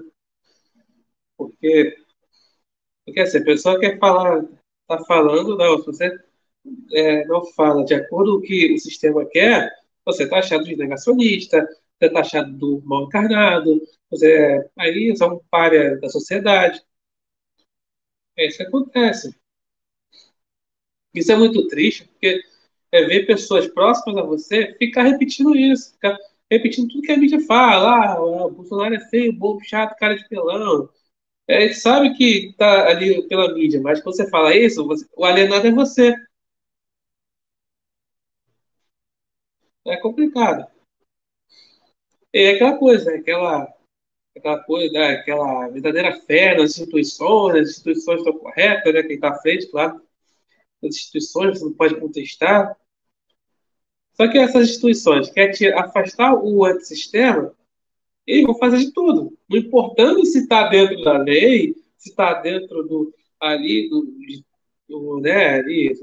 Porque, 1.37 1.97
porque 3.05 3.19
assim, 3.19 3.39
a 3.39 3.43
pessoa 3.43 3.79
quer 3.79 3.99
falar, 3.99 4.43
tá 4.87 4.99
falando, 5.05 5.57
não, 5.57 5.79
se 5.79 5.85
você 5.85 6.19
é, 6.93 7.25
não 7.25 7.45
fala 7.53 7.83
de 7.85 7.93
acordo 7.93 8.33
com 8.33 8.37
o 8.39 8.41
que 8.41 8.73
o 8.73 8.79
sistema 8.79 9.25
quer, 9.25 9.71
você 10.05 10.27
tá 10.27 10.39
achado 10.39 10.63
de 10.63 10.75
negacionista, 10.75 11.67
você 11.99 12.09
tá 12.09 12.21
achado 12.21 12.51
do 12.53 12.81
mal 12.85 13.03
encarnado, 13.05 13.81
você 14.09 14.69
aí 14.77 15.13
é 15.19 15.25
um 15.25 15.39
párea 15.49 15.99
da 15.99 16.09
sociedade. 16.09 16.81
É 18.37 18.47
isso 18.47 18.57
que 18.57 18.63
acontece. 18.63 19.35
Isso 21.17 21.31
é 21.31 21.35
muito 21.35 21.67
triste, 21.67 22.05
porque 22.05 22.41
é 22.91 23.03
ver 23.05 23.25
pessoas 23.25 23.67
próximas 23.67 24.17
a 24.17 24.21
você 24.21 24.73
ficar 24.75 25.03
repetindo 25.03 25.55
isso, 25.55 25.93
ficar 25.93 26.17
repetindo 26.49 26.87
tudo 26.89 27.01
que 27.01 27.11
a 27.11 27.17
mídia 27.17 27.39
fala. 27.41 28.13
Ah, 28.13 28.23
o 28.23 28.51
Bolsonaro 28.51 28.95
é 28.95 28.99
feio, 29.09 29.33
bobo, 29.33 29.63
chato, 29.63 29.97
cara 29.97 30.15
de 30.15 30.27
pelão. 30.27 30.89
É, 31.47 31.57
a 31.57 31.61
gente 31.61 31.75
sabe 31.75 32.13
que 32.15 32.53
tá 32.57 32.87
ali 32.89 33.27
pela 33.27 33.53
mídia, 33.53 33.81
mas 33.81 34.01
quando 34.01 34.15
você 34.15 34.29
fala 34.29 34.55
isso, 34.55 34.85
você, 34.85 35.05
o 35.15 35.25
alienado 35.25 35.67
é 35.67 35.71
você. 35.71 36.15
É 39.85 39.97
complicado. 39.97 40.67
É 42.33 42.51
aquela 42.51 42.77
coisa, 42.77 43.11
né? 43.11 43.17
aquela, 43.17 43.73
aquela 44.37 44.63
coisa, 44.63 44.93
né? 44.93 45.11
aquela 45.15 45.69
verdadeira 45.69 46.13
fé 46.21 46.55
nas 46.55 46.71
instituições, 46.71 47.55
as 47.55 47.69
instituições 47.69 48.19
estão 48.19 48.37
corretas, 48.37 48.93
né? 48.93 49.03
quem 49.03 49.15
está 49.15 49.29
à 49.29 49.39
frente, 49.39 49.67
claro 49.71 50.06
das 50.81 50.95
instituições, 50.95 51.59
você 51.59 51.65
não 51.65 51.73
pode 51.73 51.99
contestar. 51.99 52.77
Só 54.13 54.27
que 54.27 54.37
essas 54.37 54.69
instituições 54.69 55.29
querem 55.29 55.73
afastar 55.73 56.33
o 56.33 56.65
antissistema, 56.65 57.55
eles 58.25 58.45
vão 58.45 58.57
fazer 58.57 58.79
de 58.79 58.91
tudo. 58.91 59.37
Não 59.47 59.57
importando 59.57 60.25
se 60.25 60.39
está 60.39 60.67
dentro 60.67 61.01
da 61.03 61.17
lei, 61.17 61.75
se 61.97 62.09
está 62.09 62.33
dentro 62.33 62.83
do 62.83 63.13
ali 63.39 63.87
do, 63.89 64.07
do 64.89 65.19
né, 65.21 65.59
ali, 65.59 65.93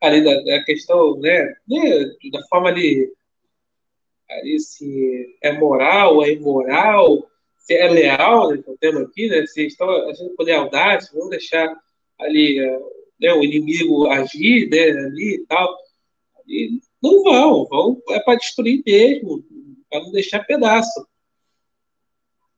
ali 0.00 0.24
da, 0.24 0.40
da 0.42 0.64
questão, 0.64 1.18
né, 1.18 1.54
né, 1.66 2.04
da 2.30 2.42
forma 2.48 2.68
ali, 2.68 3.12
ali 4.30 4.60
se 4.60 5.36
é 5.42 5.52
moral 5.52 6.22
é 6.22 6.32
imoral, 6.32 7.28
se 7.58 7.74
é 7.74 7.88
leal, 7.88 8.50
né, 8.50 8.62
que 8.62 8.70
é 8.70 8.72
o 8.72 8.78
tema 8.78 9.00
aqui, 9.02 9.28
né, 9.28 9.44
se 9.46 9.66
estão 9.66 9.90
agindo 10.08 10.34
com 10.36 10.42
lealdade, 10.44 11.10
vão 11.12 11.28
deixar 11.28 11.76
ali 12.18 12.58
é, 12.58 12.78
né, 13.20 13.32
o 13.32 13.42
inimigo 13.42 14.06
agir 14.08 14.68
né, 14.70 14.90
ali 14.90 15.34
e 15.36 15.46
tal. 15.46 15.76
E 16.46 16.80
não 17.02 17.22
vão, 17.22 17.66
vão 17.66 18.02
é 18.10 18.20
para 18.20 18.38
destruir 18.38 18.82
mesmo, 18.84 19.44
para 19.90 20.00
não 20.00 20.10
deixar 20.12 20.44
pedaço. 20.44 21.06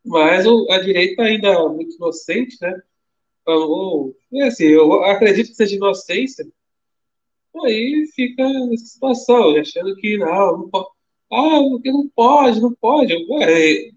Mas 0.05 0.47
a 0.47 0.79
direita 0.79 1.23
ainda 1.23 1.49
é 1.49 1.69
muito 1.69 1.97
inocente, 1.97 2.57
né? 2.61 2.81
Então, 3.43 4.15
é 4.35 4.47
assim, 4.47 4.65
eu 4.65 4.93
acredito 5.05 5.49
que 5.49 5.55
seja 5.55 5.77
inocência. 5.77 6.47
Aí 7.65 8.07
fica 8.15 8.49
nessa 8.49 8.87
situação, 8.87 9.57
achando 9.57 9.95
que 9.97 10.17
não, 10.17 10.59
não 10.59 10.71
pode. 10.71 10.89
Ah, 11.33 11.61
porque 11.71 11.93
não 11.93 12.09
pode, 12.09 12.61
não 12.61 12.75
pode. 12.75 13.15
Ué, 13.29 13.91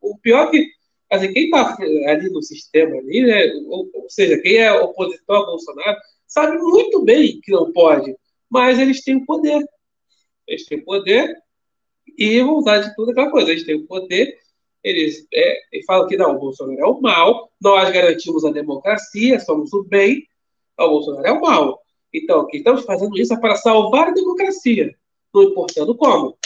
o 0.00 0.18
pior 0.18 0.48
é 0.48 0.50
que 0.50 0.79
assim, 1.10 1.32
quem 1.32 1.44
está 1.44 1.76
ali 2.06 2.30
no 2.30 2.42
sistema 2.42 2.96
ali, 2.96 3.22
né, 3.22 3.52
ou, 3.66 3.90
ou, 3.92 4.08
seja, 4.08 4.40
quem 4.40 4.56
é 4.56 4.72
opositor 4.72 5.42
a 5.42 5.46
Bolsonaro, 5.46 5.98
sabe 6.26 6.56
muito 6.58 7.02
bem 7.02 7.40
que 7.40 7.50
não 7.50 7.72
pode, 7.72 8.16
mas 8.48 8.78
eles 8.78 9.02
têm 9.02 9.16
o 9.16 9.26
poder. 9.26 9.62
Eles 10.46 10.64
têm 10.66 10.78
o 10.78 10.84
poder 10.84 11.36
e 12.16 12.40
vão 12.40 12.58
usar 12.58 12.78
de 12.78 12.94
tudo 12.94 13.10
aquela 13.10 13.30
coisa. 13.30 13.50
Eles 13.50 13.64
têm 13.64 13.74
o 13.74 13.86
poder, 13.86 14.36
eles, 14.82 15.26
é, 15.34 15.56
eles 15.72 15.84
falam 15.84 16.06
que 16.06 16.16
não, 16.16 16.36
o 16.36 16.38
Bolsonaro 16.38 16.80
é 16.80 16.86
o 16.86 17.00
mal, 17.00 17.50
nós 17.60 17.90
garantimos 17.90 18.44
a 18.44 18.50
democracia, 18.50 19.40
somos 19.40 19.72
o 19.72 19.84
bem, 19.84 20.26
o 20.78 20.88
Bolsonaro 20.88 21.26
é 21.26 21.32
o 21.32 21.40
mal. 21.40 21.80
Então, 22.12 22.46
que 22.46 22.58
estamos 22.58 22.84
fazendo 22.84 23.16
isso 23.18 23.34
é 23.34 23.40
para 23.40 23.56
salvar 23.56 24.08
a 24.08 24.12
democracia, 24.12 24.94
não 25.32 25.42
importando 25.42 25.96
como. 25.96 26.36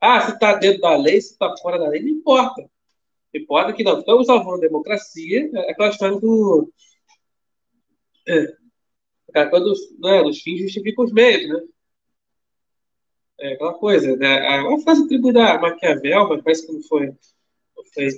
Ah, 0.00 0.20
se 0.20 0.32
está 0.32 0.54
dentro 0.54 0.82
da 0.82 0.96
lei, 0.96 1.20
se 1.20 1.32
está 1.32 1.54
fora 1.58 1.78
da 1.78 1.88
lei, 1.88 2.02
não 2.02 2.10
importa. 2.10 2.68
Importa 3.34 3.72
que 3.72 3.82
nós 3.82 3.98
estamos 3.98 4.26
salvando 4.26 4.58
a 4.58 4.66
democracia, 4.68 5.50
é 5.52 5.70
aquela 5.70 5.88
história 5.88 6.20
do. 6.20 6.72
É, 8.28 9.46
quando 9.46 9.74
né, 9.98 10.22
os 10.22 10.40
fins 10.40 10.60
justificam 10.60 11.04
os 11.04 11.12
meios, 11.12 11.48
né? 11.48 11.60
É 13.40 13.52
aquela 13.54 13.74
coisa, 13.74 14.16
né? 14.16 14.38
A, 14.46 14.78
frase 14.78 15.02
atribuída 15.02 15.44
a 15.52 15.58
Maquiavel, 15.58 16.28
mas 16.28 16.42
parece 16.42 16.66
que 16.66 16.72
não 16.72 16.82
foi. 16.82 17.06
Não 17.08 17.84
foi 17.92 18.08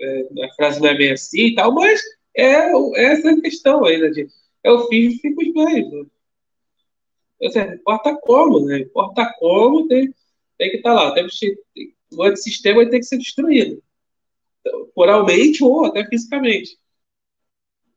é, 0.00 0.44
a 0.44 0.54
frase 0.54 0.80
não 0.80 0.88
é 0.88 0.94
bem 0.94 1.12
assim 1.12 1.46
e 1.46 1.54
tal, 1.54 1.72
mas 1.72 2.00
é, 2.36 2.44
é 2.44 3.04
essa 3.04 3.40
questão 3.40 3.84
aí, 3.84 3.98
né? 3.98 4.10
De, 4.10 4.28
é 4.64 4.70
o 4.70 4.86
fim 4.88 5.04
justifica 5.10 5.42
os 5.42 5.54
meios, 5.54 5.92
né? 5.92 6.04
Seja, 7.50 7.74
importa 7.74 8.14
como, 8.20 8.66
né? 8.66 8.80
Importa 8.80 9.32
como, 9.38 9.88
tem, 9.88 10.14
tem 10.58 10.70
que 10.70 10.76
estar 10.76 10.94
tá 10.94 11.02
lá. 11.02 11.14
Tem, 11.14 11.26
o 12.12 12.22
antissistema 12.22 12.88
tem 12.88 13.00
que 13.00 13.06
ser 13.06 13.18
destruído. 13.18 13.82
Moralmente 14.96 15.62
ou 15.64 15.86
até 15.86 16.04
fisicamente. 16.06 16.78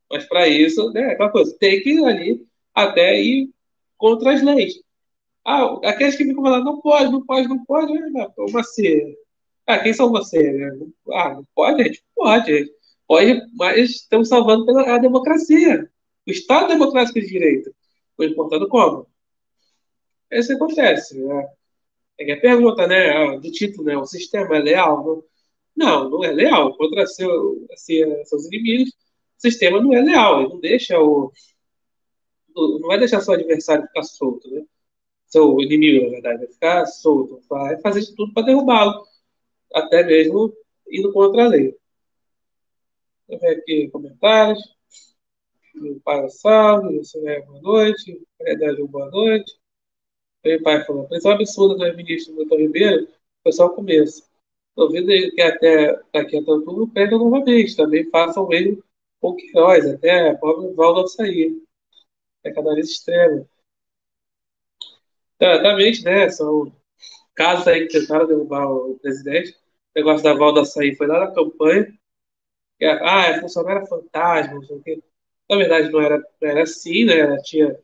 Mas 0.09 0.25
para 0.25 0.47
isso, 0.47 0.91
né, 0.91 1.11
aquela 1.11 1.29
coisa, 1.29 1.55
tem 1.59 1.81
que 1.81 1.91
ir 1.91 2.05
ali 2.05 2.45
até 2.73 3.21
ir 3.21 3.49
contra 3.97 4.33
as 4.33 4.41
leis. 4.41 4.73
Ah, 5.43 5.79
aqueles 5.83 6.15
que 6.15 6.25
ficam 6.25 6.43
falando, 6.43 6.65
não 6.65 6.81
pode, 6.81 7.11
não 7.11 7.25
pode, 7.25 7.47
não 7.47 7.63
pode, 7.65 7.93
né, 7.93 8.27
assim? 8.59 9.15
Ah, 9.67 9.79
quem 9.79 9.93
são 9.93 10.09
vocês? 10.11 10.53
Né? 10.53 10.87
Ah, 11.13 11.35
não 11.35 11.47
pode, 11.55 11.83
gente? 11.83 12.03
Pode, 12.15 12.59
gente. 12.59 12.71
Pode, 13.07 13.41
mas 13.55 13.91
estamos 13.91 14.29
salvando 14.29 14.65
pela 14.65 14.95
a 14.95 14.97
democracia. 14.97 15.89
O 16.27 16.31
Estado 16.31 16.69
Democrático 16.69 17.19
de 17.19 17.27
Direito. 17.27 17.73
Foi 18.17 18.27
importando 18.27 18.67
como? 18.67 19.07
É 20.31 20.39
isso 20.39 20.53
acontece. 20.53 21.19
Né? 21.19 21.47
É 22.19 22.25
que 22.25 22.31
a 22.31 22.41
pergunta, 22.41 22.87
né, 22.87 23.11
ah, 23.11 23.37
do 23.37 23.51
título, 23.51 23.85
né, 23.85 23.97
o 23.97 24.05
sistema 24.05 24.57
é 24.57 24.59
leal? 24.59 25.03
Não, 25.05 25.23
não 25.75 26.23
é 26.23 26.31
leal. 26.31 26.75
Contra 26.77 27.05
seu, 27.05 27.67
seus 27.75 28.45
inimigos, 28.45 28.89
o 28.89 29.41
sistema 29.41 29.81
não 29.81 29.93
é 29.93 30.01
leal. 30.01 30.41
Ele 30.41 30.49
não 30.49 30.59
deixa 30.59 30.99
o. 30.99 31.31
Não 32.55 32.87
vai 32.87 32.97
deixar 32.97 33.21
seu 33.21 33.33
adversário 33.33 33.85
ficar 33.87 34.03
solto, 34.03 34.49
né? 34.49 34.63
Seu 35.27 35.59
inimigo, 35.61 36.05
na 36.05 36.11
verdade, 36.11 36.39
vai 36.39 36.47
ficar 36.47 36.85
solto. 36.85 37.41
Vai 37.49 37.79
fazer 37.81 38.01
de 38.01 38.15
tudo 38.15 38.33
para 38.33 38.45
derrubá-lo. 38.45 39.05
Até 39.73 40.03
mesmo 40.03 40.53
indo 40.89 41.11
contra 41.11 41.45
a 41.45 41.47
lei. 41.47 41.75
Vou 43.27 43.39
ver 43.39 43.57
aqui 43.57 43.89
comentários. 43.89 44.61
Meu 45.73 45.99
pai 45.99 46.29
salve, 46.29 46.99
você 46.99 47.19
é 47.27 47.41
boa 47.41 47.61
noite. 47.61 48.21
Verdade, 48.39 48.81
boa 48.83 49.09
noite. 49.09 49.59
Meu 50.43 50.61
pai 50.61 50.85
falou: 50.85 51.07
prisão 51.07 51.31
absurda 51.31 51.91
do 51.91 51.97
ministro 51.97 52.35
Milton 52.35 52.57
Ribeiro 52.57 53.07
foi 53.43 53.51
só 53.51 53.65
o 53.65 53.71
começo. 53.71 54.23
Duvido 54.75 55.07
que 55.07 55.41
até 55.41 55.93
daqui 56.13 56.37
a 56.37 56.43
tanto 56.43 56.87
pega 56.93 57.17
novamente. 57.17 57.75
Também 57.75 58.09
façam 58.09 58.43
o 58.43 58.47
mesmo 58.47 58.83
com 59.21 59.35
Queiroz, 59.35 59.85
até 59.87 60.33
pobre 60.35 60.73
Valdo 60.73 61.07
sair. 61.07 61.61
É 62.43 62.51
cada 62.51 62.73
vez 62.75 62.89
extremo. 62.89 63.47
Exatamente, 65.39 66.03
né? 66.03 66.29
São 66.29 66.71
casos 67.33 67.67
aí 67.67 67.87
que 67.87 67.99
tentaram 67.99 68.27
derrubar 68.27 68.67
o 68.71 68.99
presidente. 68.99 69.51
O 69.51 69.99
negócio 69.99 70.23
da 70.23 70.33
Valda 70.33 70.65
sair 70.65 70.95
foi 70.95 71.07
lá 71.07 71.19
na 71.19 71.31
campanha. 71.33 71.93
ah, 73.01 73.25
é 73.27 73.39
funcionária 73.41 73.85
fantasma, 73.87 74.55
não 74.55 74.63
sei 74.63 74.77
o 74.77 74.83
quê. 74.83 75.03
Na 75.49 75.57
verdade, 75.57 75.91
não 75.91 76.01
era, 76.01 76.17
não 76.19 76.49
era 76.49 76.63
assim, 76.63 77.05
né? 77.05 77.19
Ela 77.19 77.37
tinha. 77.41 77.77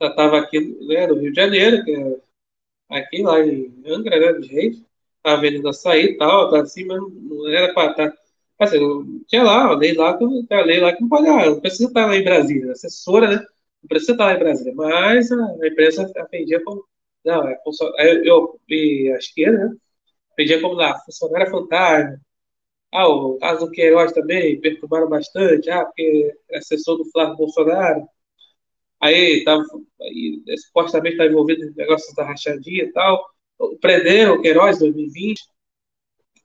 Ela 0.00 0.10
estava 0.10 0.38
aqui 0.38 0.60
né, 0.86 1.06
no 1.06 1.14
Rio 1.16 1.30
de 1.32 1.36
Janeiro, 1.36 1.84
que 1.84 1.92
é 1.94 2.20
aqui 2.98 3.22
lá 3.22 3.40
em 3.40 3.82
Angra, 3.86 4.18
né, 4.18 4.32
dos 4.32 4.48
Reis. 4.48 4.85
Estava 5.26 5.40
vendendo 5.42 5.68
açaí 5.68 6.04
e 6.04 6.16
tal, 6.16 6.50
tá 6.50 6.60
assim, 6.62 6.84
mas 6.84 7.00
não 7.00 7.48
era 7.48 7.74
para 7.74 7.90
estar. 7.90 8.10
Tá, 8.10 8.16
assim, 8.60 9.24
tinha 9.26 9.42
lá, 9.42 9.66
a 9.66 9.76
lei 9.76 9.92
lá, 9.94 10.16
a 10.16 10.62
lei 10.62 10.80
lá 10.80 10.92
que 10.94 11.02
não 11.04 11.16
ah, 11.18 11.46
não 11.46 11.60
precisa 11.60 11.88
estar 11.88 12.06
lá 12.06 12.16
em 12.16 12.22
Brasília, 12.24 12.72
assessora, 12.72 13.28
né? 13.28 13.36
Não 13.82 13.88
precisa 13.88 14.12
estar 14.12 14.26
lá 14.26 14.34
em 14.34 14.38
Brasília, 14.38 14.72
mas 14.76 15.32
a 15.32 15.66
empresa 15.66 16.10
atendia 16.16 16.62
como. 16.64 16.84
Não, 17.24 17.46
é, 17.48 17.58
eu, 18.24 18.60
eu, 18.68 19.14
a 19.14 19.18
esquerda, 19.18 19.68
né? 19.68 19.76
Atendia 20.32 20.60
como 20.60 20.74
lá, 20.74 20.98
funcionária 21.00 21.50
fantasma, 21.50 22.20
ah, 22.92 23.08
o 23.08 23.38
caso 23.38 23.66
do 23.66 23.72
Queiroz 23.72 24.12
também 24.12 24.60
perturbaram 24.60 25.08
bastante, 25.08 25.70
ah, 25.70 25.84
porque 25.84 26.32
é 26.50 26.58
assessor 26.58 26.98
do 26.98 27.10
Flávio 27.10 27.36
Bolsonaro. 27.36 28.08
Aí, 29.00 29.44
tava, 29.44 29.62
aí 30.00 30.42
supostamente 30.58 31.14
está 31.14 31.26
envolvido 31.26 31.64
em 31.64 31.74
negócios 31.74 32.14
da 32.14 32.24
rachadinha 32.24 32.84
e 32.84 32.92
tal. 32.92 33.35
Prenderam 33.80 34.34
o 34.36 34.42
Queiroz 34.42 34.76
em 34.76 34.92
2020, 34.92 35.42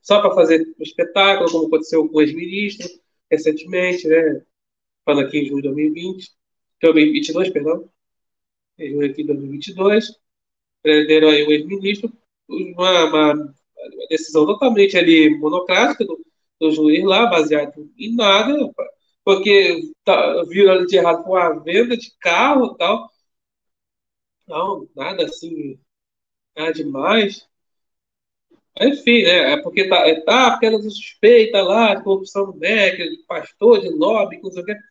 só 0.02 0.20
para 0.20 0.34
fazer 0.34 0.62
um 0.78 0.82
espetáculo, 0.82 1.50
como 1.50 1.66
aconteceu 1.66 2.08
com 2.08 2.18
o 2.18 2.22
ex-ministro 2.22 2.88
recentemente, 3.30 4.06
né? 4.06 4.42
Falando 5.04 5.26
aqui 5.26 5.38
em 5.38 5.46
junho 5.46 5.62
de 5.62 5.68
2020, 5.68 6.30
2022, 6.82 7.50
perdão. 7.50 7.88
Em 8.78 8.90
junho 8.90 9.06
aqui 9.10 9.22
de 9.22 9.28
2022. 9.28 10.12
Prenderam 10.82 11.28
aí 11.28 11.44
o 11.44 11.52
ex-ministro, 11.52 12.12
uma, 12.48 13.04
uma, 13.04 13.54
decisão 14.08 14.46
totalmente 14.46 14.96
ali 14.96 15.30
monocrática 15.38 16.04
do, 16.04 16.24
do 16.60 16.72
juiz 16.72 17.04
lá, 17.04 17.26
baseado 17.26 17.90
em 17.98 18.14
nada, 18.14 18.54
porque 19.24 19.92
tá, 20.04 20.42
viram 20.44 20.72
ali 20.72 20.86
de 20.86 20.96
errado 20.96 21.24
com 21.24 21.36
a 21.36 21.50
venda 21.60 21.96
de 21.96 22.12
carro 22.20 22.74
e 22.74 22.78
tal. 22.78 23.10
Não, 24.46 24.88
nada 24.94 25.24
assim, 25.24 25.78
nada 26.56 26.72
demais. 26.72 27.48
Enfim, 28.80 29.22
né? 29.22 29.52
É 29.52 29.62
porque 29.62 29.88
tá, 29.88 30.08
é, 30.08 30.20
tá 30.20 30.58
suspeita 30.90 31.62
lá 31.62 31.94
de 31.94 32.02
corrupção 32.04 32.46
do 32.46 32.58
MEC, 32.58 33.10
de 33.10 33.18
pastor, 33.24 33.80
de 33.80 33.90
lobby, 33.90 34.40
não 34.42 34.50
sei 34.50 34.62
o. 34.62 34.82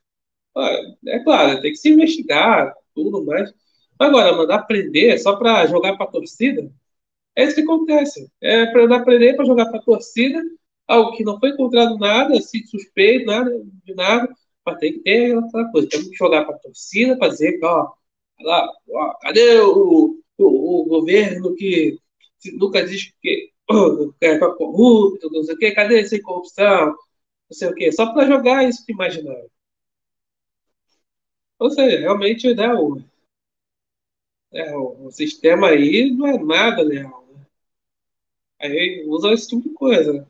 É 1.07 1.19
claro, 1.23 1.61
tem 1.61 1.71
que 1.71 1.77
se 1.77 1.89
investigar, 1.89 2.73
tudo 2.93 3.23
mais. 3.25 3.53
Agora, 3.99 4.35
mandar 4.35 4.63
prender 4.63 5.19
só 5.19 5.35
para 5.35 5.65
jogar 5.67 5.95
para 5.97 6.07
torcida, 6.07 6.71
é 7.35 7.45
isso 7.45 7.55
que 7.55 7.61
acontece. 7.61 8.31
É 8.41 8.65
para 8.67 8.83
mandar 8.83 9.03
prender 9.05 9.35
para 9.35 9.45
jogar 9.45 9.67
para 9.67 9.81
torcida 9.81 10.41
algo 10.87 11.15
que 11.15 11.23
não 11.23 11.39
foi 11.39 11.49
encontrado 11.49 11.97
nada, 11.97 12.37
assim, 12.37 12.63
suspeito, 12.65 13.25
nada, 13.25 13.51
de 13.85 13.93
nada, 13.95 14.29
mas 14.65 14.79
tem 14.79 14.93
que 14.93 14.99
ter 14.99 15.37
aquela 15.37 15.71
coisa, 15.71 15.89
temos 15.89 16.09
que 16.09 16.15
jogar 16.15 16.45
para 16.45 16.55
a 16.55 16.59
torcida 16.59 17.17
que, 17.59 17.65
ó, 17.65 17.91
lá, 18.41 18.69
ó, 18.89 19.13
cadê 19.21 19.59
o, 19.61 20.19
o, 20.43 20.81
o, 20.81 20.85
governo 20.85 21.55
que 21.55 21.97
nunca 22.53 22.85
diz 22.85 23.11
que 23.21 23.51
é 24.21 24.37
corrupto, 24.37 25.29
não 25.31 25.43
sei 25.43 25.55
o 25.55 25.57
quê, 25.57 25.71
cadê 25.71 26.01
essa 26.01 26.21
corrupção, 26.21 26.87
não 26.87 26.95
sei 27.51 27.69
o 27.69 27.75
quê, 27.75 27.91
só 27.91 28.13
para 28.13 28.27
jogar 28.27 28.67
isso 28.67 28.85
que 28.85 28.93
imaginário. 28.93 29.49
Ou 31.59 31.69
seja, 31.69 31.99
realmente 31.99 32.53
né, 32.55 32.73
o, 32.73 33.01
é, 34.51 34.75
o, 34.75 35.07
o 35.07 35.11
sistema 35.11 35.69
aí 35.69 36.11
não 36.11 36.27
é 36.27 36.37
nada 36.37 36.81
leal. 36.81 37.25
Né? 37.33 37.45
Aí 38.59 39.03
usa 39.07 39.33
esse 39.33 39.49
tipo 39.49 39.69
de 39.69 39.75
coisa. 39.75 40.27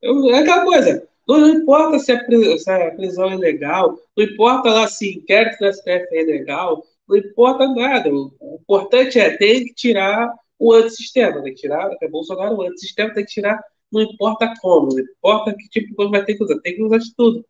Eu, 0.00 0.30
é 0.30 0.38
aquela 0.38 0.64
coisa. 0.64 1.08
Não, 1.28 1.48
importa 1.48 1.98
se 1.98 2.10
a, 2.12 2.24
prisão, 2.24 3.30
é 3.30 3.36
legal, 3.36 3.96
não 4.16 4.24
importa 4.24 4.70
lá 4.70 4.88
se 4.88 5.16
inquérito 5.16 5.58
do 5.58 5.72
STF 5.72 6.08
é 6.12 6.22
legal, 6.24 6.84
não 7.10 7.16
importa 7.16 7.68
nada. 7.68 8.10
O, 8.10 8.58
importante 8.62 9.18
é 9.18 9.36
tem 9.36 9.66
que 9.66 9.74
tirar 9.74 10.32
o 10.58 10.72
antissistema, 10.72 11.42
tem 11.42 11.54
que 11.54 11.60
tirar, 11.62 11.90
é 12.00 12.08
Bolsonaro, 12.08 12.56
o 12.56 12.62
antissistema 12.62 13.12
tem 13.14 13.24
que 13.24 13.32
tirar, 13.32 13.60
não 13.92 14.02
importa 14.02 14.54
como, 14.60 14.88
não 14.94 15.00
importa 15.00 15.54
que 15.56 15.68
tipo 15.68 15.88
de 15.88 15.94
coisa 15.94 16.10
vai 16.12 16.24
ter 16.24 16.36
que 16.36 16.44
usar, 16.44 16.60
tem 16.60 16.76
que 16.76 16.82
usar 16.82 16.98
de 16.98 17.14
tudo. 17.14 17.44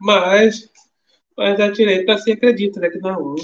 Mas, 0.00 0.70
mas 1.36 1.60
a 1.60 1.70
direita 1.70 2.18
se 2.18 2.32
acredita, 2.32 2.80
né, 2.80 2.90
que 2.90 2.98
não. 2.98 3.34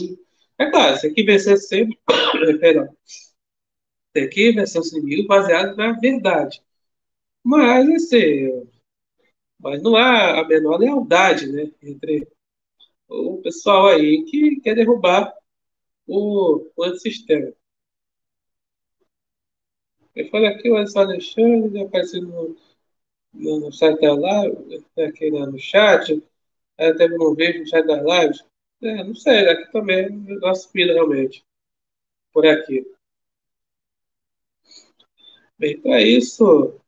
É 0.59 0.71
claro, 0.71 1.01
tem 1.01 1.15
que 1.15 1.23
vencer 1.23 1.59
sempre, 1.59 1.99
perdão, 2.61 2.89
tem 4.13 4.29
que 4.29 4.53
vencer 4.53 4.81
os 4.81 4.93
inimigos 4.93 5.27
baseado 5.27 5.77
na 5.77 5.93
verdade. 5.93 6.63
Mas, 7.45 7.89
assim, 7.89 8.69
mas 9.59 9.83
não 9.83 9.97
há 9.97 10.41
a 10.41 10.45
menor 10.49 10.79
lealdade 10.79 11.51
né, 11.51 11.71
entre 11.83 12.29
o 13.09 13.41
pessoal 13.43 13.89
aí 13.89 14.25
que 14.25 14.61
quer 14.61 14.75
derrubar 14.75 15.35
o, 16.07 16.71
o 16.77 16.85
antissistema. 16.85 17.53
Eu 20.15 20.29
falei 20.31 20.49
aqui, 20.49 20.71
o 20.71 20.77
Alisson 20.77 21.01
Alexandre, 21.01 21.81
apareceu 21.83 22.23
no, 22.23 22.57
no, 23.33 23.61
no 23.61 23.73
site 23.73 24.01
da 24.01 24.15
live, 24.15 24.85
aqui 24.99 25.31
no 25.31 25.59
chat, 25.59 26.23
até 26.77 27.09
não 27.09 27.35
vejo 27.35 27.61
no 27.61 27.67
chat 27.69 27.87
das 27.87 28.03
lives. 28.05 28.45
É, 28.83 29.05
não 29.05 29.15
sei, 29.15 29.49
aqui 29.49 29.73
também, 29.73 30.11
nossa 30.41 30.69
vida 30.73 30.93
realmente, 30.93 31.45
por 32.33 32.47
aqui. 32.47 32.85
Bem, 35.59 35.73
então 35.75 35.93
é 35.93 36.03
isso. 36.03 36.81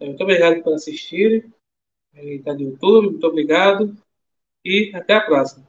Muito 0.00 0.22
obrigado 0.22 0.62
por 0.62 0.74
assistir. 0.74 1.52
Está 2.14 2.54
no 2.54 2.60
YouTube, 2.62 3.10
muito 3.10 3.26
obrigado. 3.26 3.96
E 4.68 4.94
até 4.94 5.14
a 5.14 5.20
próxima. 5.22 5.66